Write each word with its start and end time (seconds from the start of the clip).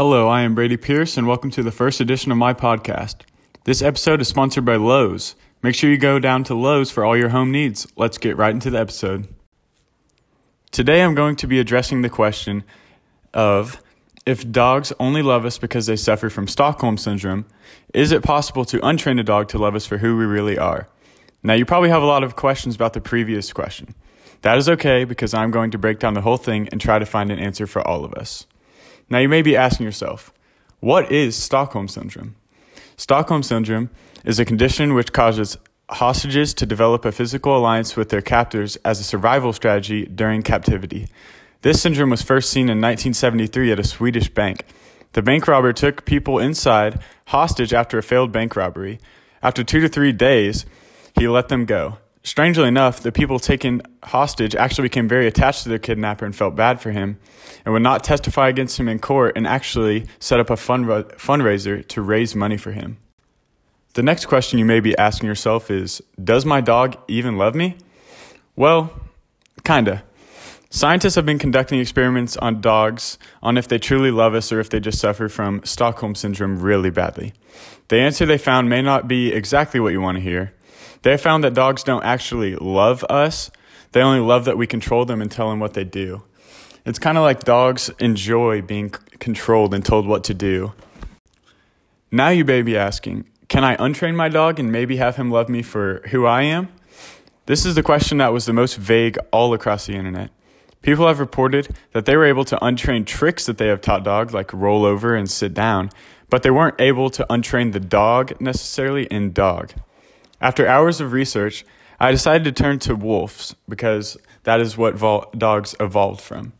Hello, 0.00 0.28
I 0.28 0.42
am 0.42 0.54
Brady 0.54 0.76
Pierce, 0.76 1.16
and 1.16 1.26
welcome 1.26 1.50
to 1.50 1.60
the 1.64 1.72
first 1.72 2.00
edition 2.00 2.30
of 2.30 2.38
my 2.38 2.54
podcast. 2.54 3.22
This 3.64 3.82
episode 3.82 4.20
is 4.20 4.28
sponsored 4.28 4.64
by 4.64 4.76
Lowe's. 4.76 5.34
Make 5.60 5.74
sure 5.74 5.90
you 5.90 5.98
go 5.98 6.20
down 6.20 6.44
to 6.44 6.54
Lowe's 6.54 6.88
for 6.88 7.04
all 7.04 7.16
your 7.16 7.30
home 7.30 7.50
needs. 7.50 7.84
Let's 7.96 8.16
get 8.16 8.36
right 8.36 8.54
into 8.54 8.70
the 8.70 8.78
episode. 8.78 9.26
Today 10.70 11.02
I'm 11.02 11.16
going 11.16 11.34
to 11.34 11.48
be 11.48 11.58
addressing 11.58 12.02
the 12.02 12.08
question 12.08 12.62
of 13.34 13.82
if 14.24 14.48
dogs 14.48 14.92
only 15.00 15.20
love 15.20 15.44
us 15.44 15.58
because 15.58 15.86
they 15.86 15.96
suffer 15.96 16.30
from 16.30 16.46
Stockholm 16.46 16.96
Syndrome, 16.96 17.44
is 17.92 18.12
it 18.12 18.22
possible 18.22 18.64
to 18.66 18.78
untrain 18.78 19.18
a 19.18 19.24
dog 19.24 19.48
to 19.48 19.58
love 19.58 19.74
us 19.74 19.84
for 19.84 19.98
who 19.98 20.16
we 20.16 20.26
really 20.26 20.56
are? 20.56 20.88
Now, 21.42 21.54
you 21.54 21.64
probably 21.64 21.90
have 21.90 22.04
a 22.04 22.06
lot 22.06 22.22
of 22.22 22.36
questions 22.36 22.76
about 22.76 22.92
the 22.92 23.00
previous 23.00 23.52
question. 23.52 23.96
That 24.42 24.58
is 24.58 24.68
okay 24.68 25.02
because 25.02 25.34
I'm 25.34 25.50
going 25.50 25.72
to 25.72 25.78
break 25.78 25.98
down 25.98 26.14
the 26.14 26.20
whole 26.20 26.36
thing 26.36 26.68
and 26.70 26.80
try 26.80 27.00
to 27.00 27.04
find 27.04 27.32
an 27.32 27.40
answer 27.40 27.66
for 27.66 27.84
all 27.84 28.04
of 28.04 28.14
us. 28.14 28.46
Now, 29.10 29.18
you 29.18 29.28
may 29.28 29.42
be 29.42 29.56
asking 29.56 29.86
yourself, 29.86 30.32
what 30.80 31.10
is 31.10 31.36
Stockholm 31.36 31.88
Syndrome? 31.88 32.36
Stockholm 32.96 33.42
Syndrome 33.42 33.90
is 34.24 34.38
a 34.38 34.44
condition 34.44 34.94
which 34.94 35.12
causes 35.12 35.56
hostages 35.90 36.52
to 36.54 36.66
develop 36.66 37.04
a 37.04 37.12
physical 37.12 37.56
alliance 37.56 37.96
with 37.96 38.10
their 38.10 38.20
captors 38.20 38.76
as 38.84 39.00
a 39.00 39.04
survival 39.04 39.52
strategy 39.52 40.04
during 40.04 40.42
captivity. 40.42 41.08
This 41.62 41.80
syndrome 41.80 42.10
was 42.10 42.22
first 42.22 42.50
seen 42.50 42.64
in 42.64 42.80
1973 42.80 43.72
at 43.72 43.80
a 43.80 43.84
Swedish 43.84 44.28
bank. 44.28 44.64
The 45.12 45.22
bank 45.22 45.48
robber 45.48 45.72
took 45.72 46.04
people 46.04 46.38
inside 46.38 47.00
hostage 47.28 47.72
after 47.72 47.98
a 47.98 48.02
failed 48.02 48.30
bank 48.30 48.54
robbery. 48.54 49.00
After 49.42 49.64
two 49.64 49.80
to 49.80 49.88
three 49.88 50.12
days, 50.12 50.66
he 51.18 51.26
let 51.26 51.48
them 51.48 51.64
go. 51.64 51.98
Strangely 52.28 52.68
enough, 52.68 53.00
the 53.00 53.10
people 53.10 53.38
taken 53.38 53.80
hostage 54.04 54.54
actually 54.54 54.82
became 54.82 55.08
very 55.08 55.26
attached 55.26 55.62
to 55.62 55.70
their 55.70 55.78
kidnapper 55.78 56.26
and 56.26 56.36
felt 56.36 56.54
bad 56.54 56.78
for 56.78 56.90
him 56.90 57.18
and 57.64 57.72
would 57.72 57.82
not 57.82 58.04
testify 58.04 58.50
against 58.50 58.78
him 58.78 58.86
in 58.86 58.98
court 58.98 59.32
and 59.34 59.46
actually 59.46 60.04
set 60.18 60.38
up 60.38 60.50
a 60.50 60.54
fundraiser 60.54 61.88
to 61.88 62.02
raise 62.02 62.34
money 62.34 62.58
for 62.58 62.72
him. 62.72 62.98
The 63.94 64.02
next 64.02 64.26
question 64.26 64.58
you 64.58 64.66
may 64.66 64.80
be 64.80 64.96
asking 64.98 65.26
yourself 65.26 65.70
is 65.70 66.02
Does 66.22 66.44
my 66.44 66.60
dog 66.60 66.98
even 67.08 67.38
love 67.38 67.54
me? 67.54 67.76
Well, 68.54 68.92
kinda. 69.64 70.02
Scientists 70.68 71.14
have 71.14 71.24
been 71.24 71.38
conducting 71.38 71.80
experiments 71.80 72.36
on 72.36 72.60
dogs 72.60 73.16
on 73.42 73.56
if 73.56 73.68
they 73.68 73.78
truly 73.78 74.10
love 74.10 74.34
us 74.34 74.52
or 74.52 74.60
if 74.60 74.68
they 74.68 74.80
just 74.80 74.98
suffer 74.98 75.30
from 75.30 75.64
Stockholm 75.64 76.14
Syndrome 76.14 76.60
really 76.60 76.90
badly. 76.90 77.32
The 77.88 77.96
answer 77.96 78.26
they 78.26 78.36
found 78.36 78.68
may 78.68 78.82
not 78.82 79.08
be 79.08 79.32
exactly 79.32 79.80
what 79.80 79.94
you 79.94 80.02
want 80.02 80.16
to 80.16 80.22
hear, 80.22 80.52
they 81.02 81.16
found 81.16 81.44
that 81.44 81.54
dogs 81.54 81.82
don't 81.82 82.04
actually 82.04 82.56
love 82.56 83.04
us, 83.04 83.50
they 83.92 84.02
only 84.02 84.20
love 84.20 84.44
that 84.44 84.58
we 84.58 84.66
control 84.66 85.04
them 85.04 85.22
and 85.22 85.30
tell 85.30 85.50
them 85.50 85.60
what 85.60 85.74
they 85.74 85.84
do. 85.84 86.22
It's 86.84 86.98
kind 86.98 87.18
of 87.18 87.22
like 87.22 87.44
dogs 87.44 87.90
enjoy 87.98 88.62
being 88.62 88.90
controlled 89.18 89.74
and 89.74 89.84
told 89.84 90.06
what 90.06 90.24
to 90.24 90.34
do. 90.34 90.72
Now 92.10 92.30
you 92.30 92.44
may 92.44 92.62
be 92.62 92.76
asking, 92.76 93.26
can 93.48 93.64
I 93.64 93.76
untrain 93.76 94.14
my 94.14 94.28
dog 94.28 94.58
and 94.58 94.72
maybe 94.72 94.96
have 94.96 95.16
him 95.16 95.30
love 95.30 95.48
me 95.48 95.62
for 95.62 96.02
who 96.10 96.26
I 96.26 96.42
am? 96.42 96.68
This 97.46 97.64
is 97.64 97.74
the 97.74 97.82
question 97.82 98.18
that 98.18 98.32
was 98.32 98.44
the 98.46 98.52
most 98.52 98.76
vague 98.76 99.18
all 99.30 99.54
across 99.54 99.86
the 99.86 99.94
internet. 99.94 100.30
People 100.82 101.06
have 101.08 101.18
reported 101.18 101.74
that 101.92 102.04
they 102.04 102.16
were 102.16 102.26
able 102.26 102.44
to 102.44 102.56
untrain 102.56 103.04
tricks 103.04 103.46
that 103.46 103.58
they 103.58 103.66
have 103.66 103.80
taught 103.80 104.04
dogs, 104.04 104.32
like 104.32 104.52
roll 104.52 104.84
over 104.84 105.14
and 105.14 105.30
sit 105.30 105.54
down, 105.54 105.90
but 106.30 106.42
they 106.42 106.50
weren't 106.50 106.80
able 106.80 107.10
to 107.10 107.26
untrain 107.28 107.72
the 107.72 107.80
dog 107.80 108.38
necessarily 108.40 109.04
in 109.06 109.32
dog. 109.32 109.72
After 110.40 110.66
hours 110.66 111.00
of 111.00 111.12
research, 111.12 111.64
I 112.00 112.12
decided 112.12 112.44
to 112.44 112.62
turn 112.62 112.78
to 112.80 112.94
wolves 112.94 113.56
because 113.68 114.16
that 114.44 114.60
is 114.60 114.76
what 114.76 114.94
vol- 114.94 115.30
dogs 115.36 115.74
evolved 115.80 116.20
from. 116.20 116.52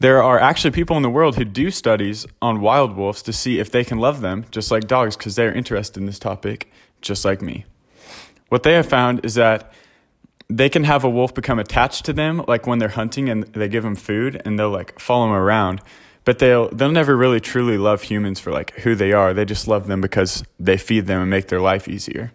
There 0.00 0.22
are 0.22 0.38
actually 0.38 0.70
people 0.70 0.96
in 0.96 1.02
the 1.02 1.10
world 1.10 1.36
who 1.36 1.44
do 1.44 1.70
studies 1.70 2.26
on 2.40 2.60
wild 2.60 2.96
wolves 2.96 3.22
to 3.22 3.32
see 3.32 3.58
if 3.58 3.70
they 3.72 3.84
can 3.84 3.98
love 3.98 4.20
them 4.20 4.44
just 4.50 4.70
like 4.70 4.86
dogs 4.86 5.16
because 5.16 5.34
they're 5.34 5.52
interested 5.52 5.98
in 5.98 6.06
this 6.06 6.18
topic 6.18 6.70
just 7.00 7.24
like 7.24 7.42
me. 7.42 7.64
What 8.48 8.62
they 8.62 8.74
have 8.74 8.88
found 8.88 9.24
is 9.24 9.34
that 9.34 9.72
they 10.48 10.68
can 10.68 10.84
have 10.84 11.04
a 11.04 11.10
wolf 11.10 11.34
become 11.34 11.58
attached 11.58 12.04
to 12.04 12.12
them 12.12 12.44
like 12.46 12.66
when 12.66 12.78
they're 12.78 12.88
hunting 12.88 13.28
and 13.28 13.44
they 13.44 13.68
give 13.68 13.82
them 13.82 13.96
food 13.96 14.40
and 14.44 14.58
they'll 14.58 14.70
like 14.70 14.98
follow 14.98 15.26
them 15.26 15.34
around 15.34 15.82
but 16.24 16.38
they'll 16.38 16.70
they'll 16.70 16.90
never 16.90 17.16
really 17.16 17.40
truly 17.40 17.76
love 17.76 18.02
humans 18.02 18.40
for 18.40 18.50
like 18.50 18.70
who 18.80 18.94
they 18.94 19.12
are 19.12 19.34
they 19.34 19.44
just 19.44 19.68
love 19.68 19.88
them 19.88 20.00
because 20.00 20.42
they 20.58 20.78
feed 20.78 21.06
them 21.06 21.20
and 21.20 21.30
make 21.30 21.48
their 21.48 21.60
life 21.60 21.86
easier 21.86 22.32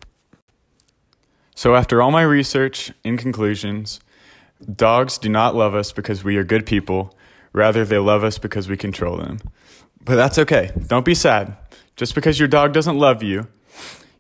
so, 1.56 1.76
after 1.76 2.02
all 2.02 2.12
my 2.12 2.24
research, 2.24 2.92
in 3.04 3.18
conclusions, 3.18 4.00
dogs 4.76 5.18
do 5.18 5.30
not 5.30 5.56
love 5.56 5.76
us 5.76 5.92
because 5.92 6.24
we 6.24 6.38
are 6.38 6.44
good 6.44 6.66
people. 6.66 7.16
Rather, 7.54 7.86
they 7.86 8.00
love 8.00 8.24
us 8.24 8.40
because 8.40 8.68
we 8.68 8.76
control 8.76 9.18
them. 9.18 9.40
But 10.04 10.16
that's 10.16 10.40
okay. 10.40 10.72
Don't 10.88 11.06
be 11.06 11.16
sad. 11.16 11.56
Just 11.96 12.16
because 12.16 12.40
your 12.40 12.48
dog 12.48 12.74
doesn't 12.74 12.98
love 12.98 13.22
you, 13.22 13.48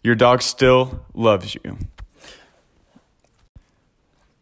your 0.04 0.16
dog 0.16 0.42
still 0.42 1.06
loves 1.14 1.56
you. 1.56 1.78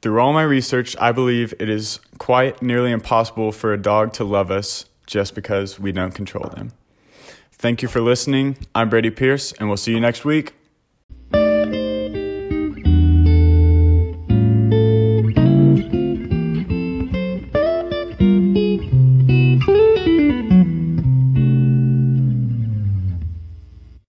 Through 0.01 0.19
all 0.19 0.33
my 0.33 0.43
research, 0.43 0.95
I 0.99 1.11
believe 1.11 1.53
it 1.59 1.69
is 1.69 1.99
quite 2.17 2.61
nearly 2.61 2.91
impossible 2.91 3.51
for 3.51 3.71
a 3.71 3.81
dog 3.81 4.13
to 4.13 4.23
love 4.23 4.51
us 4.51 4.85
just 5.05 5.35
because 5.35 5.79
we 5.79 5.91
don't 5.91 6.13
control 6.13 6.49
them. 6.49 6.73
Thank 7.51 7.81
you 7.81 7.87
for 7.87 8.01
listening. 8.01 8.57
I'm 8.73 8.89
Brady 8.89 9.11
Pierce, 9.11 9.53
and 9.53 9.67
we'll 9.67 9.77
see 9.77 9.91
you 9.91 9.99
next 9.99 10.25
week. 10.25 10.55